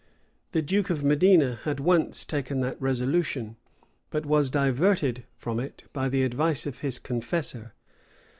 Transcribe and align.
The 0.53 0.63
duke 0.63 0.89
of 0.89 1.03
Medina 1.03 1.59
had 1.63 1.79
once 1.79 2.25
taken 2.25 2.59
that 2.61 2.81
resolution, 2.81 3.55
but 4.09 4.25
was 4.25 4.49
diverted 4.49 5.25
from 5.37 5.59
it 5.59 5.83
by 5.93 6.09
the 6.09 6.23
advice 6.23 6.65
of 6.65 6.79
his 6.79 6.97
confessor. 6.97 7.75